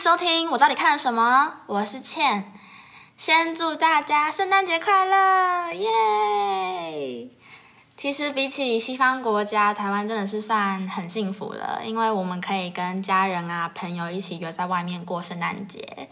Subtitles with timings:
[0.00, 1.54] 收听，我到底看了什么？
[1.66, 2.52] 我是倩，
[3.16, 7.28] 先祝大家圣诞节快乐，耶！
[7.96, 16.08] 其实比起西方国家，台湾真的是算很幸福了，因为我们可以跟家人啊、朋友一起约在外面过圣诞节。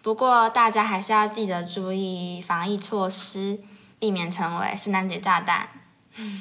[0.00, 3.60] 不过大家还是要记得注意防疫措施，
[3.98, 5.68] 避免成为圣诞节炸弹。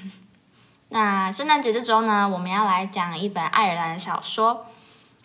[0.87, 4.65] 那圣诞节这周呢，我们要来讲一本爱尔兰的小说。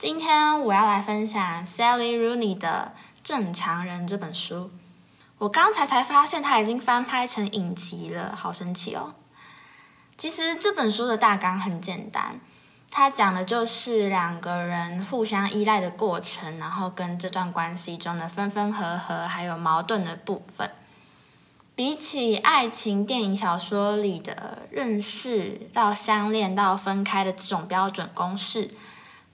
[0.07, 2.93] 今天我要来分享 Sally Rooney 的
[3.25, 4.71] 《正常人》这本书。
[5.39, 9.15] 我刚才才发现它已经翻拍成影集了，好神奇哦！
[10.19, 12.39] 其实这本书的大纲很简单，
[12.91, 20.71] 它讲的就是两个人互相依赖的过程，然后跟这段关系中的分分合合，还有矛盾的部分。
[21.75, 28.73] 比起爱情电影、小说里的认识到相恋到分开的这种标准公式。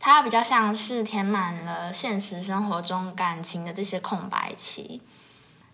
[0.03, 5.03] 它比较像是填满了现实生活中感情的这些空白期，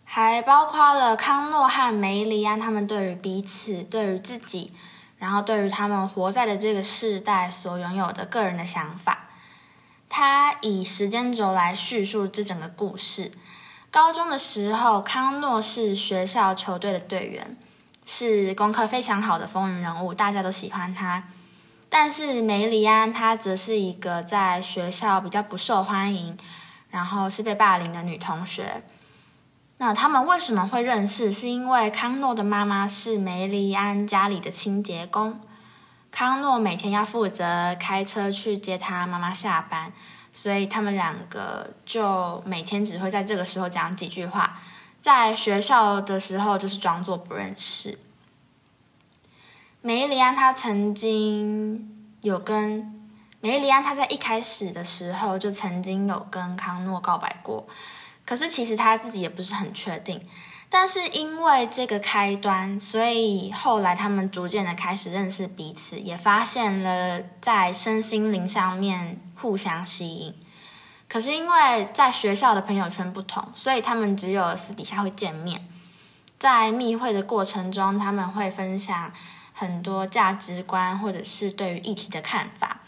[0.04, 4.72] 还包括了康诺和梅丽安他们对于彼此、对于自己，
[5.18, 9.28] 然后对于他们活在的这个世代所拥有的个人的想法。
[10.08, 13.30] 他以时间轴来叙述这整个故事。
[13.92, 17.56] 高中的时候，康诺是学校球队的队员，
[18.04, 21.28] 是功课非常好的风云人物，大家都喜欢他。
[21.88, 26.36] 但是梅里安她则是一个在学校比较不受欢迎，
[26.90, 28.82] 然后是被霸凌的女同学。
[29.78, 31.30] 那他们为什么会认识？
[31.30, 35.40] 是因为康诺的妈妈是梅里安家里的清洁工，
[36.10, 39.92] 康诺每天要负责开车去接他妈妈下班，
[40.32, 44.58] 所以他们两个就每天只会在这个时候讲几句话。
[44.98, 47.98] 在学校的时候就是装作不认识。
[49.86, 52.92] 梅丽安她曾经有跟
[53.40, 57.64] 梅丽安，她在一开始的时候就曾经有跟康诺告白过，
[58.24, 60.20] 可是其实她自己也不是很确定。
[60.68, 70.34] 但是因为这个开端，所以后来他们逐渐的开始认识彼此，也发现了在身心灵上面互相吸引。
[71.08, 75.64] 可是因为在学校的朋友圈不同，所以他们只有私底下会见面，
[76.40, 79.12] 在密会的过程中，他们会分享。
[79.58, 82.80] 很多价值观，或者是对于议题的看法，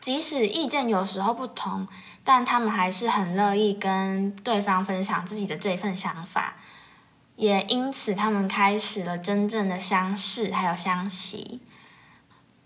[0.00, 1.88] 即使意见有时候不同，
[2.22, 6.54] 但他们还是很乐意跟对方分享自己的这份想法，
[7.34, 11.60] 也因此他们开始了真正的相识还有相惜。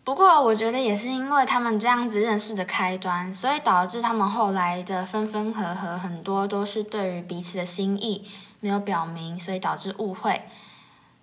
[0.04, 8.28] 不过，我觉得也是因为他们这样子认识的开端，所以导致他们后来的分分合合，很多都是对于彼此的心意
[8.60, 10.42] 没有表明，所以导致误会。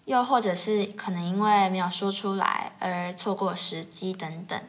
[0.06, 4.60] 又或者是可能因为没有说出来而错过时机等等，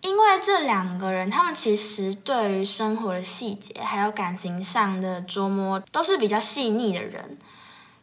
[0.00, 7.36] 因为这两个人他们其实对于生活的细节还有感情上的琢磨都是比较细腻的人，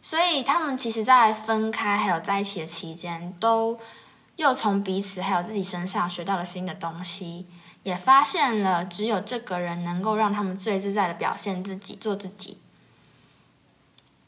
[0.01, 3.79] 所以他们其实，在分开还有在一起的期间，都
[4.35, 7.47] 又从彼此还有自己身上学到了新的东西，
[7.81, 12.59] 也发现了只有这个人能够让他们最自在的表现自己，做自己。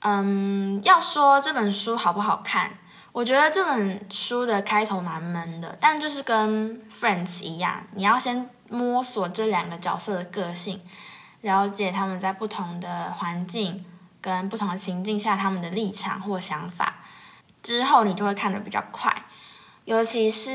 [0.01, 2.71] 嗯，要说这本书好不好看，
[3.11, 10.79] 我觉得这本书的开头蛮闷的，但就是跟《Friends》一样，你要先摸索这两个角色的个性，
[11.41, 13.83] 了解他们在不同的环境
[14.21, 16.97] 跟不同的情境下他们的立场或想法，
[17.63, 19.23] 之后你就会看得比较快。
[19.85, 20.51] 尤其是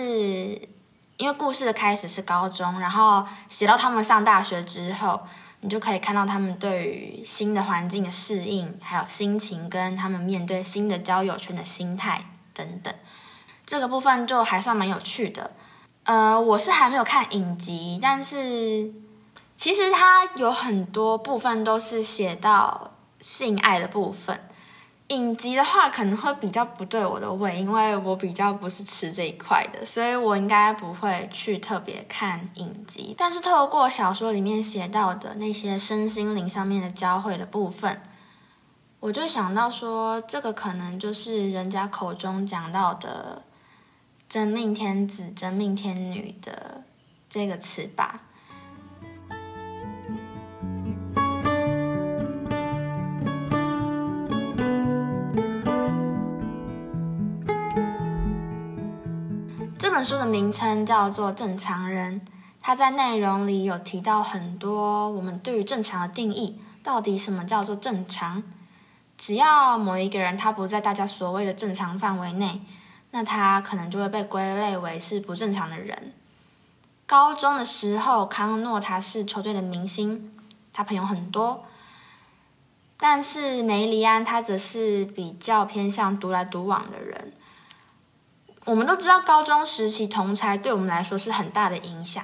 [1.16, 5.20] 因为故事的开始是高中，然后写到他们上大学之后。
[5.64, 12.92] 你就可以看到他们对于新的环境的适应，还有心情跟他们面对新的交友圈的心态等等，
[13.64, 15.52] 这个部分就还算蛮有趣的。
[16.02, 18.92] 呃，我是还没有看影集，但是
[19.54, 22.90] 其实它有很多部分都是写到
[23.20, 24.40] 性爱的部分。
[25.12, 33.14] 影集的话可能会比较不对我的胃，因为我比较不是吃这一块的，所以我应该不会去特别看影集。
[33.18, 38.00] 但是透过小说里面写到的那些身心灵上面的交汇的部分，
[39.00, 43.42] 我就想到说，这个可能就是人家口中讲到的
[44.30, 46.84] “真命天子”“真命天女”的
[47.28, 48.22] 这个词吧。
[60.02, 62.20] 本书的名称叫做《正常人》，
[62.60, 68.42] 它在内容里有提到很多我们对于正常的定义，到底什么叫做正常？
[69.16, 72.62] 只要某一个人他不在大家所谓的正常范围内，
[73.12, 76.12] 那他可能就会被归类为是不正常的人。
[77.06, 80.34] 高中的时候，康诺他是球队的明星，
[80.72, 81.64] 他朋友很多。
[82.96, 87.32] 但是梅里安他则是比较偏向独来独往的人。
[88.64, 92.22] 我们都知道，高中时期同才对我们来说是很大的影响。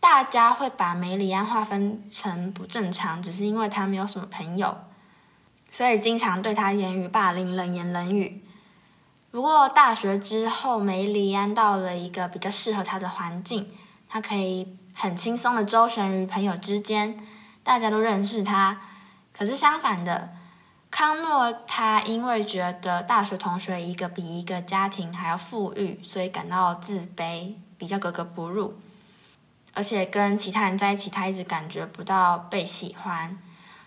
[0.00, 4.78] 大家会把梅里安划分成不正常，只是因为他没有什么朋友，
[5.70, 8.42] 所以经常对他言语霸凌、冷言冷语。
[9.30, 13.68] 不过大学之后，梅里安到了一个比较适合他的环境，
[14.08, 17.26] 他可以很轻松的周旋于朋友之间，
[17.62, 18.80] 大家都认识他。
[19.36, 20.35] 可是相反的，
[20.98, 28.80] 康诺他因为觉得大学同学一个比一个家庭还要富裕，所以感到自卑，比较格格不入。
[29.74, 33.36] 而且跟其他人在一起，他一直感觉不到被喜欢。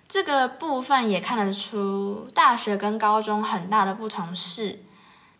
[0.07, 4.83] 这个部分也看得出大学跟高中很大的不同是，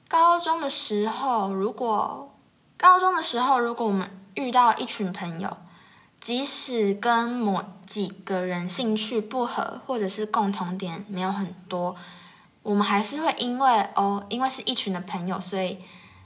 [0.08, 2.36] 高中的时候，如果
[2.78, 5.56] 高中的时候，如果我们遇到一群朋友。
[6.20, 11.96] 即使跟某几个人兴趣不合，或者是共同点没有很多，
[12.62, 15.80] 我们还是会因为哦，因为是一群的朋友，所以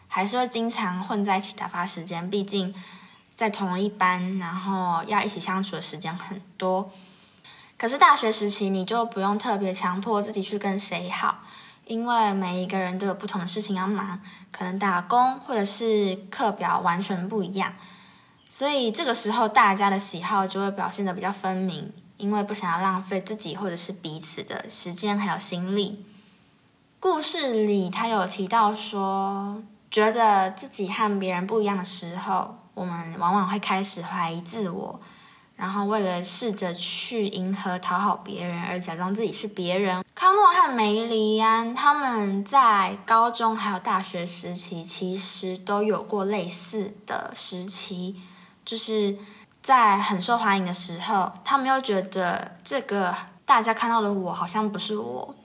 [0.07, 2.27] 还是会经常混在一起打发时间。
[2.27, 2.73] 毕竟
[3.35, 6.91] 在同一班，然后要一起相处的时间很多。
[7.77, 11.39] 可是大学时期，你就不用特别强迫自己去跟谁好，
[11.85, 14.19] 因为每一个人都有不同的事情要忙，
[14.51, 17.73] 可能打工或者是课表完全不一样。
[18.55, 26.05] 所以这个时候，大家的喜好就会表现的比较分明，因为不想要浪费自己或者是彼此的时间还有心力。
[26.99, 34.99] 故事里他有提到说，觉得自己和别人不一样的时候，我们往往会开始怀疑自我，
[35.55, 40.05] 然后为了试着去迎合讨好别人而假装自己是别人。
[40.13, 48.21] 康诺和梅里安他们在高中还有大学时期，其实都有过类似的时期。
[48.65, 49.17] 就是
[49.61, 53.15] 在很受欢迎的时候，他们又觉得这个
[53.45, 55.35] 大家看到的我好像不是我。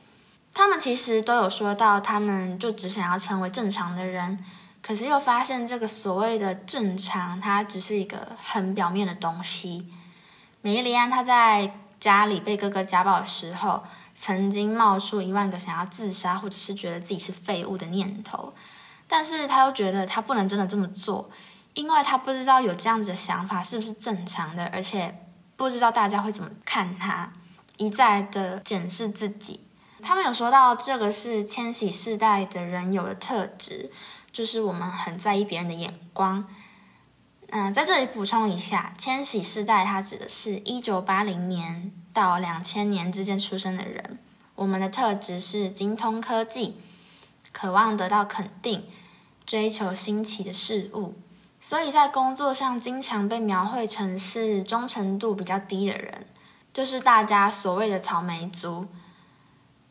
[0.55, 4.45] 他们其实都有说到，他们就只想要成为正常的人，
[4.83, 9.87] 可是又发现这个所谓的正常，它只是一个很表面的东西。
[10.61, 13.85] 梅丽安她在家里被哥哥家暴的时候，
[14.17, 18.53] 曾经冒出一万个想要自杀或者是觉得自己是废物的念头，
[19.07, 21.31] 但是他又觉得他不能真的这么做。
[21.75, 25.25] 因为他不知道有这样子的想法是不是正常的，而且
[25.57, 27.33] 不知道大家会怎么看他，
[27.77, 29.61] 一再的检视自己。
[30.01, 33.91] 他们有说到这个是千禧世代的人有的特质，
[34.33, 36.47] 就是我们很在意别人的眼光。
[37.51, 44.19] 嗯，在这里补充一下，千禧世代它指的是一九八零年到两千年之间出生的人。
[44.55, 46.81] 我们的特质是精通科技，
[47.53, 48.85] 渴望得到肯定，
[49.47, 51.15] 追求新奇的事物。
[51.61, 56.27] 所以在工作上经常被描绘成是忠诚度比较低的人，
[56.73, 58.87] 就是大家所谓的草莓族。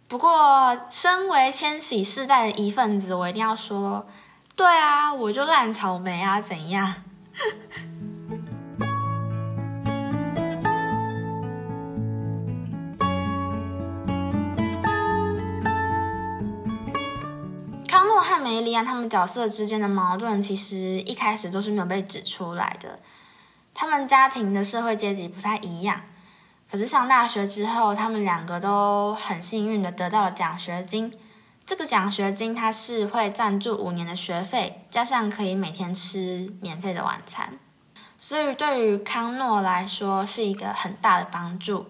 [0.07, 4.07] 不过，身为千禧世代的一份子，我一定要说，
[4.55, 6.93] 对啊，我就烂草莓啊，怎样？
[18.17, 22.97] 诺和梅丽安他们角色之间的矛盾，其实一开始都是没有被指出来的。
[23.75, 26.01] 他们家庭的社会阶级不太一样，
[26.71, 31.13] 可是上大学之后，他们两个都很幸运的得到了奖学金。
[31.63, 37.59] 这个奖学金它是会赞助五年的学费，加上可以每天吃免费的晚餐，
[38.17, 41.85] 所以对于康诺来说是一个很大的帮助。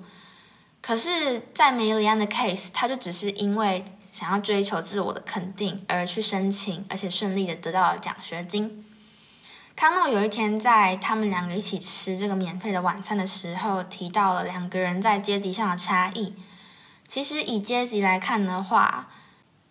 [0.82, 3.86] 可是，在梅里安的 case，他就只是因为。
[4.18, 8.84] 想要追求自我的肯定而去申请，而且顺利的得到了奖学金。
[9.76, 16.34] 康诺有一天在他们两个一起吃这个免费的晚餐的时候，提到了两个人在阶级上的差异。
[17.08, 19.08] 其实以阶级来看的话，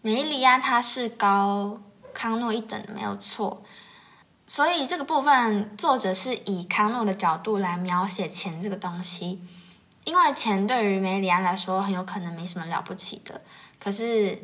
[0.00, 1.80] 梅里安他是高
[2.14, 3.64] 康诺一等的，没有错。
[4.46, 9.42] 所以这个部分作者是以康诺的角度来描写钱这个东西，
[10.04, 13.42] 因为钱对于梅里安来说很有可能没什么了不起的。
[13.78, 14.42] 可是，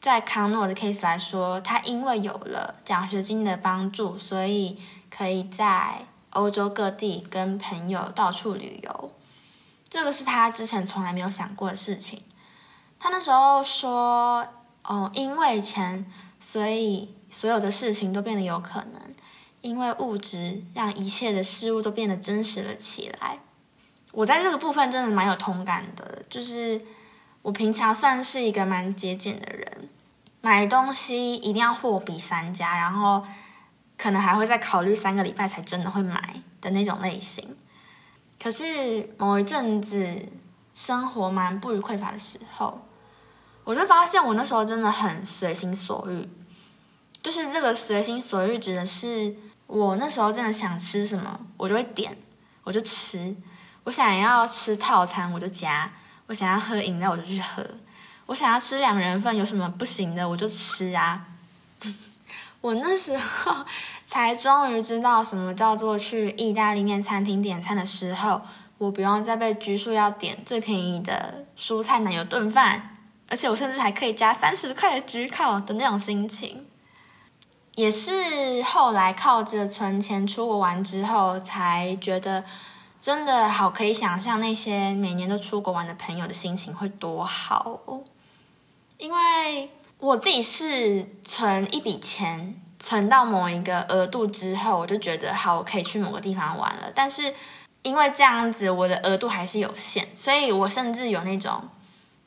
[0.00, 9.12] 在康诺的 case 来说，他因为有了奖学金的帮助，所以可以在欧洲各地跟朋友到处旅游。
[9.88, 12.22] 这个是他之前从来没有想过的事情。
[12.98, 14.46] 他那时候说
[14.84, 16.04] ：“哦，因为钱，
[16.40, 19.14] 所以所有的事情都变得有可能。
[19.60, 23.38] 因为物质让一切的事物都变得真实了起来。”
[24.12, 26.80] 我在这个部分真的蛮有同感的，就是。
[27.42, 29.88] 我平常算是一个蛮节俭的人，
[30.40, 33.24] 买东西一定要货比三家，然后
[33.98, 37.56] 可能还会再考虑三个礼拜才真的会买的那种类型。
[38.40, 40.28] 可是某一阵子
[40.74, 42.80] 生活蛮不愉匮乏的时候，
[43.64, 46.28] 我就发现我那时候真的很随心所欲。
[47.22, 49.36] 就是这个随心所欲指的是
[49.68, 52.16] 我那时候真的想吃什么，我就会点，
[52.64, 53.36] 我就吃。
[53.84, 55.88] 我想要吃套餐，我就加；
[56.26, 57.64] 我想要喝饮料，我就去喝。
[58.26, 61.26] 我想要吃两人份，有什么不行的，我就吃啊。
[62.62, 63.64] 我那时候
[64.06, 68.42] 才终于知道什么叫做去意大利面餐厅点餐的时候，
[68.78, 72.96] 我不用再被拘束要点最便宜的蔬菜奶油炖饭，
[73.28, 76.66] 而且我甚至还可以加三十块的焗烤的那种心情。
[77.74, 82.44] 也是后来靠着存钱出国玩之后，才觉得
[83.02, 88.00] 真的好可以想象那些每年都出国玩的朋友的心情会多好哦。
[88.96, 89.68] 因为
[89.98, 96.92] 我自己是存一笔钱，存到某一个额度之后，我就觉得好，我可以去某个地方玩了。
[96.94, 97.34] 但是
[97.82, 101.60] 因为这样子，我的额度还是有限，所以我甚至有那种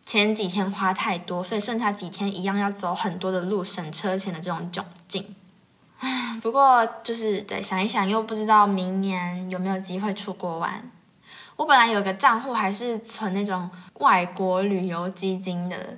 [0.06, 5.34] 前几天花太多，所以剩下几天一样要走很多的路省车钱的这种窘境。
[6.42, 10.86] 不过就是对想一想，又不知道明年有没有机会出国玩。
[11.56, 15.98] 我本来有个账户还是存那种外国旅游基金的。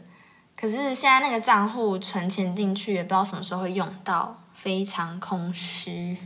[0.56, 6.18] 可是现在那个账户存钱进去，也不知道什么时候会用到，非常空虚。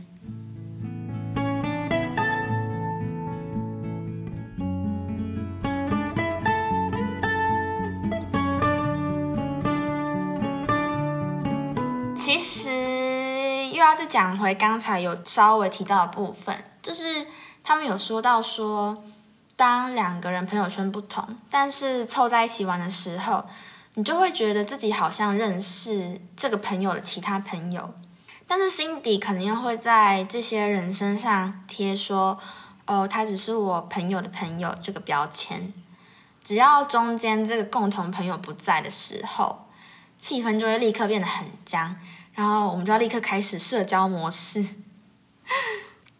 [12.16, 12.70] 其实
[13.82, 17.26] 又要再讲回刚才有稍微提到的部分，就是
[17.64, 18.96] 他们有说到说，
[19.56, 23.44] 当两个人朋友圈不同，但是凑在一起玩的时候。
[23.94, 27.92] 你就会觉得自己好像认识这个朋友的其他朋友，
[28.46, 32.38] 但是心底肯定会在这些人身上贴说
[32.86, 35.70] ：“哦，他只是我朋友的朋友。”这个标签。
[36.42, 39.66] 只要中间这个共同朋友不在的时候，
[40.18, 41.94] 气氛就会立刻变得很僵，
[42.34, 44.76] 然后我们就要立刻开始社交模式，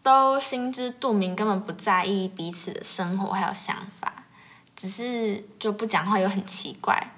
[0.01, 4.23] 都心知肚明，根本不在意彼此的生活还有想法，
[4.75, 7.11] 只是就不讲话又很奇怪。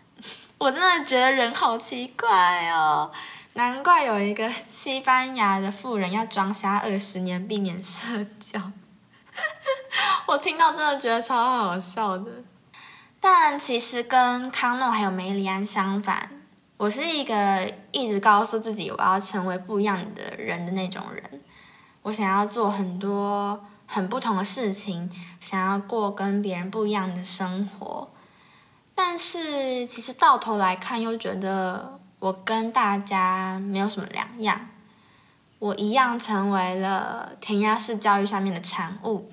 [0.58, 3.10] 我真的觉得人好奇怪哦，
[3.54, 8.60] 难怪有一个西班牙的富人要装瞎二十年避免社交，
[10.26, 12.30] 我听到真的觉得超好笑的。
[13.20, 16.33] 但其实跟康诺还有梅里安相反，
[16.76, 21.40] 我是一个一直告诉自己我要成为不一样的人的那种人。
[22.02, 28.10] 我想要做很多很不同的事情，想要过跟别人不一样的生活。
[28.94, 34.68] 但是其实到头来看，又觉得我跟大家没有什么两样，
[35.60, 39.30] 我一样成为了填鸭式教育上面的产物，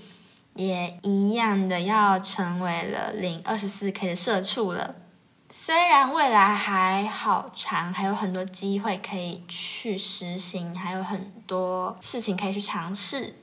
[0.53, 4.95] 也一样的要成为了领二十四 K 的社畜了。
[5.53, 13.36] 虽然未来还好长，还有很多机会可以去实行，还有很多事情可以去尝试，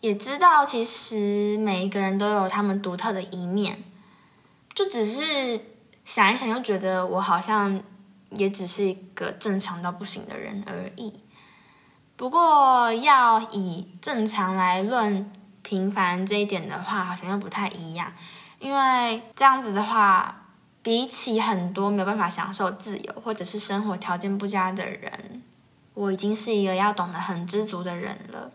[0.00, 3.82] 也知道其实每一个人都有他们独特的一面。
[4.72, 5.60] 就只是
[6.04, 7.82] 想一想，就觉得我好像
[8.30, 11.12] 也只是一个正常到不行的人而已。
[12.16, 15.28] 不过要以正常来论
[15.62, 18.12] 平凡这一点的话，好像又不太一样。
[18.60, 20.41] 因为这样子的话，
[20.82, 25.42] 比起很多没有办法享受自由或者是生活条件不佳的人，
[25.94, 28.50] 我已经是一个要懂得很知足的人了。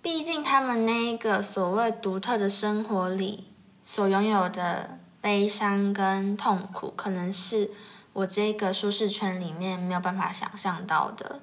[0.00, 3.48] 毕竟他们那个所谓独特的生活里
[3.84, 4.98] 所拥有的。
[5.22, 7.70] 悲伤跟痛苦，可能是
[8.12, 11.38] 我这个舒适圈里面没有办法想象到的。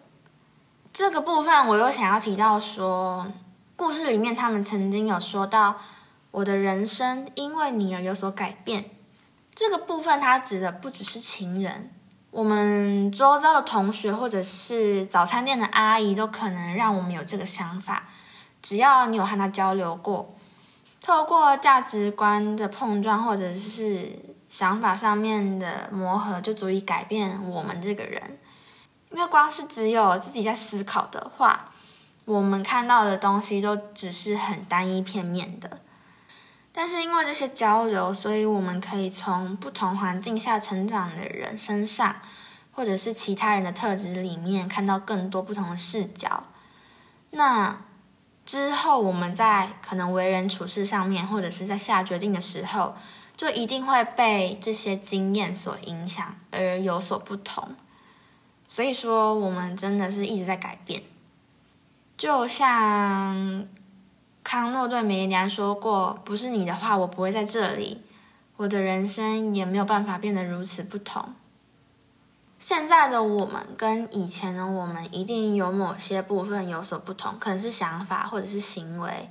[0.91, 3.25] 这个部分，我又想要提到说，
[3.77, 5.77] 故事里面他们曾经有说到，
[6.31, 8.83] 我的人生因为你而有所改变。
[9.53, 11.91] 这个部分，它指的不只是情人，
[12.31, 18.07] 我们周遭的同学或者是早餐店的阿姨，都可能让我们有这个想法。
[18.61, 20.35] 只要你有和他交流过。
[21.01, 28.37] 透过价值观的碰撞，或者是想法上面的磨合，就足以改变我们这个人。
[29.09, 31.71] 因为光是只有自己在思考的话，
[32.25, 35.79] 我们看到的东西都只是很单一片面的。
[36.71, 42.15] 但是因为这些交流，所以我们可以从不同环境下成长的人身上，
[42.71, 46.43] 或者是其他人的特质里面，看到更多不同的视角。
[47.31, 47.81] 那。
[48.45, 52.95] 之后，我们在可能为人处事上面，或者是在下决定的时候，
[53.37, 57.75] 就一定会被这些经验所影响而有所不同。
[58.67, 61.03] 所以说，我们真的是一直在改变。
[62.17, 63.67] 就像
[64.51, 68.01] 康诺对梅娘说过：“不是你的话，我不会在这里，
[68.57, 71.35] 我的人生也没有办法变得如此不同。”
[72.57, 79.29] 现在的我们跟以前的我们一定有某些部分有所不同，可能是想法或者是行为。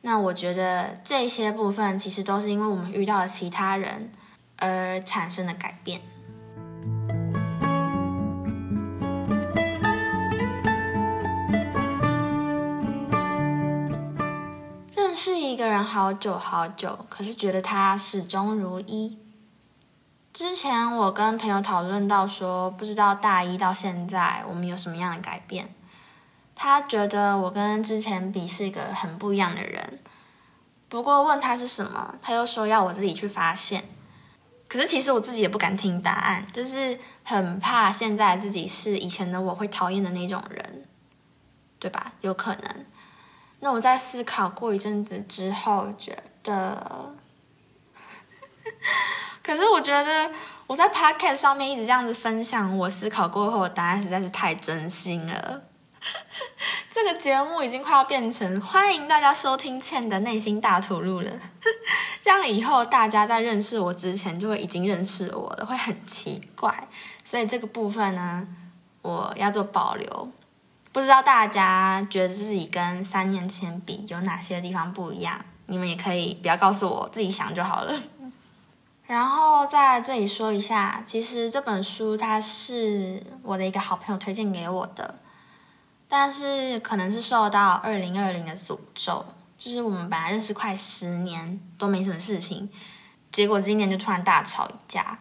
[0.00, 4.10] 那我觉得这些部分其实都是因为我们遇到了其他人
[4.56, 6.00] 而产生的改变。
[15.76, 19.18] 人好久好久，可是觉得他始终如一。
[20.32, 25.74] 之前我跟朋友讨论到说，不知道大一到现在我们有什么样的改变。
[26.54, 30.00] 他觉得我跟之前比是一个很不一样的人。
[30.88, 33.84] 不过问他是什么，他又说要我自己去发现。
[34.66, 40.88] 可是其实我自己也不敢听答案，就是很怕现在自己是以前的我会讨厌的那种人，
[41.78, 42.14] 对吧？
[42.22, 42.86] 有可能。
[43.60, 47.14] 那我在思考过一阵子之后，觉得。
[49.42, 50.30] 可是我觉得
[50.66, 55.62] 我在 podcast 上面一直这样子分享我思考过后的答案实在是太真心了。
[56.90, 61.30] 这个节目已经快要变成欢迎大家收听倩的内心大吐露了。
[62.20, 66.88] 这样以后大家在认识我之前就会已经认识我了，会很奇怪。
[67.24, 68.46] 所以这个部分呢，
[69.02, 70.32] 我要做保留。
[70.96, 75.38] 不知道大家觉得自己跟三年前比有哪些地方不一样？
[75.66, 77.94] 你们也可以不要告诉我，自己想就好了。
[79.06, 85.16] 然后在这里说一下，其实这本书它是我的一个好朋友推荐给我的，
[86.08, 89.22] 但是可能是受到二零二零的诅咒，
[89.58, 92.70] 就是我们本来认识快十年都没什么事情，
[93.30, 95.18] 结果今年就突然大吵一架，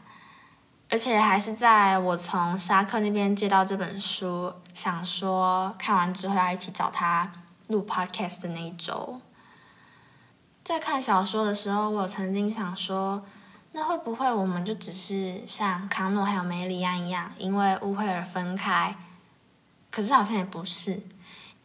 [0.89, 7.31] 而且还是在我从沙克那边借到这本书，想说看完之后要一起找他
[7.67, 9.19] 录 podcast 的那一周，
[10.63, 13.23] 在看小说的时候，我曾经想说。
[13.77, 18.95] 那会不会我们就只是像康诺还有梅里安一样，因为误会而分开？
[19.91, 21.03] 可是好像也不是，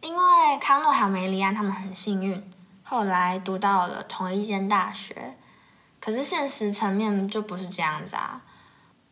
[0.01, 2.53] 因为康诺还有梅里安他们很幸运，
[2.83, 5.37] 后来读到了同一间大学。
[6.01, 8.43] 可是现实层面就不是这样子啊！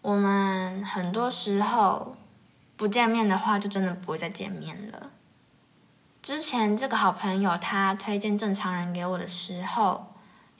[0.03, 2.17] 我们很多时候
[2.77, 5.11] 不见面的话，就真的不会再见面了。
[6.23, 10.07] 之前这个好朋友他推荐正常人给我的时候。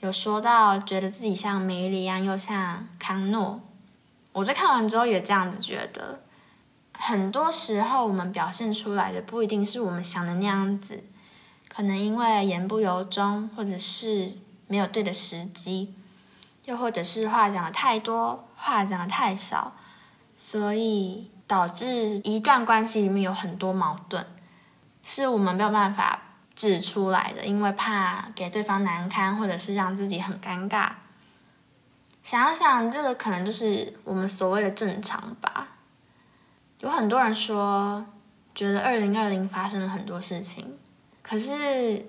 [0.01, 3.59] 有说到觉得自己像梅里安，又像康诺。
[4.31, 6.21] 我在看完之后也这样子觉得。
[6.93, 11.03] 很多时候我们表现出来的不一定是我们想的那样子，
[11.67, 15.93] 可能因为言不由衷，或者是没有对的时机，
[16.69, 19.73] 又或者是话讲的太多，话讲的太少，
[20.35, 24.23] 所以导致一段关系里面有很多矛盾，
[25.03, 26.21] 是我们没有办法。
[26.55, 30.89] 指出来的，因为怕给对方难堪，或者是让自己很尴尬。
[32.21, 35.69] 想想，这个可能就是我们所谓的正常吧。
[36.81, 38.05] 有很多人说，
[38.53, 40.77] 觉得二零二零发生了很多事情，
[41.23, 42.05] 可是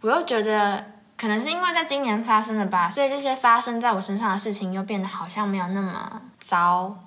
[0.00, 6.98] 我又觉得，可能是因为在今年发生的吧，所以这些发生在我身上的事情又变得好像没有那么糟，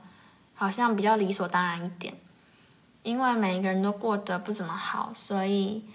[0.54, 2.14] 好像比较理所当然一点。
[3.04, 5.86] 因为每一个人都过得不怎么好，所以。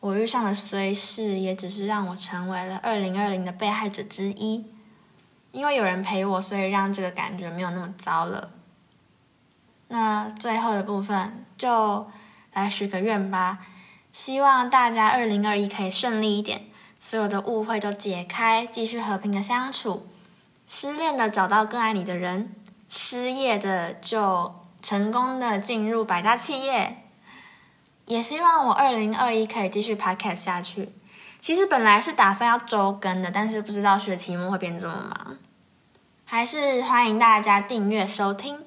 [0.00, 4.66] 我遇上的虽事，也只是让我成为了二零二零的被害者之一。
[5.52, 8.50] 因为有人陪我，所以让这个感觉没有那么糟了。
[9.86, 12.10] 那最后的部分，就
[12.52, 13.60] 来许个愿吧，
[14.12, 16.62] 希望大家二零二一可以顺利一点，
[17.04, 20.06] 所有的误会都解开，继续和平的相处。
[20.68, 22.54] 失恋的找到更爱你的人，
[22.88, 27.02] 失业的就成功的进入百大企业。
[28.06, 30.90] 也希望我二零二一可以继续 podcast 下去。
[31.40, 35.36] 其实本来是打算要周更的，但是不知道学期末会变这么忙。
[36.24, 38.60] 还是欢迎大家订阅收听。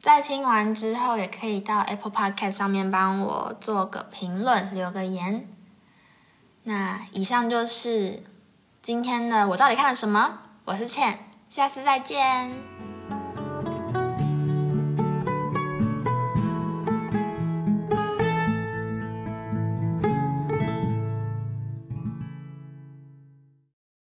[0.00, 5.46] 在听完之后，也可以到 Apple Podcast 上面帮我做个评论，留个言。
[6.66, 8.22] 那以上就是
[8.80, 10.38] 今天的我到底看了什么？
[10.64, 12.93] 我是倩，下次再见。